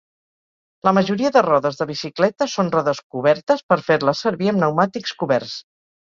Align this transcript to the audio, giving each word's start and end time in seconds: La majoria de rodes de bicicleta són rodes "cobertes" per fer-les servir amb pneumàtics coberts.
La 0.87 0.91
majoria 0.97 1.29
de 1.33 1.41
rodes 1.47 1.75
de 1.81 1.85
bicicleta 1.91 2.47
són 2.53 2.71
rodes 2.75 3.01
"cobertes" 3.17 3.61
per 3.73 3.77
fer-les 3.89 4.23
servir 4.29 4.49
amb 4.53 4.59
pneumàtics 4.63 5.13
coberts. 5.21 5.55